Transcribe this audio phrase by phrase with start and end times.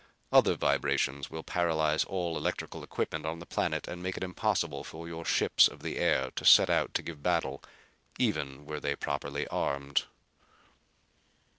[0.31, 5.07] Other vibrations will paralyze all electrical equipment on the planet and make it impossible for
[5.07, 7.63] your ships of the air to set out to give battle,
[8.17, 10.05] even were they properly armed."